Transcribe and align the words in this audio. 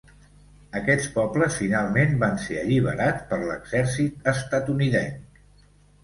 Aquests 0.77 1.09
pobles 1.17 1.57
finalment 1.63 2.15
van 2.23 2.39
ser 2.45 2.57
alliberats 2.61 3.27
per 3.33 3.39
l'exèrcit 3.41 4.31
estatunidenc. 4.33 5.37